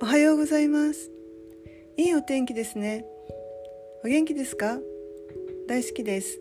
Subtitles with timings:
[0.00, 1.10] おはようございます。
[1.96, 3.04] いいお天気ですね。
[4.04, 4.78] お元気ですか？
[5.66, 6.40] 大好きです。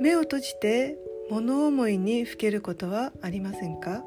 [0.00, 0.96] 目を閉じて
[1.30, 4.04] 物思いにふけることはありませんか？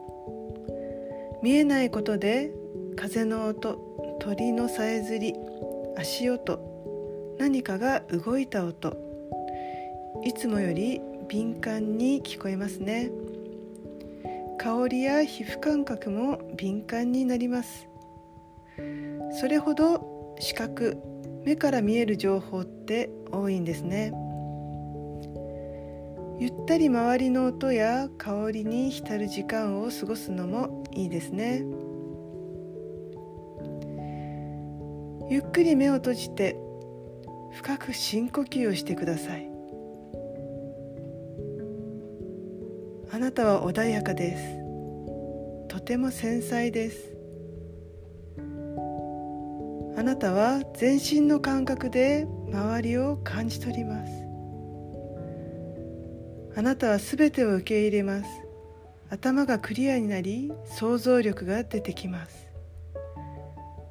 [1.44, 2.52] 見えないことで
[2.96, 5.34] 風の音鳥のさえずり
[5.98, 8.96] 足音何かが動いた音
[10.24, 13.10] いつもより敏感に聞こえますね。
[14.64, 17.90] 香りや皮膚感覚も敏感になります。
[19.40, 21.02] それほど視覚
[21.44, 24.14] 目から見える情報って多いんですね。
[26.38, 31.64] ゆったり周りの音や香りに浸る時間を過ごすのもいいですね。
[35.28, 36.56] ゆっくり目を閉じて
[37.54, 39.51] 深く深呼吸をしてください。
[43.14, 44.58] あなたは穏やかです。
[45.68, 47.14] とても繊細です。
[49.98, 54.12] あなたは全身の感覚で周りを感じ取ります。
[56.56, 58.30] あなたはすべてを受け入れます。
[59.10, 62.48] 頭がクリアになり想像力が出てきます。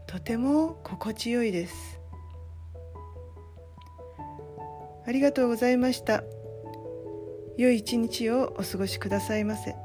[0.06, 2.00] とても心地よいです。
[5.06, 6.25] ありがとうございました。
[7.61, 9.77] 良い一日をお過ごしくださいませ。